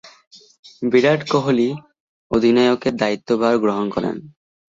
[0.81, 1.69] বিরাট কোহলি
[2.31, 4.15] অধিনায়কের দায়িত্বভার গ্রহণ করেন।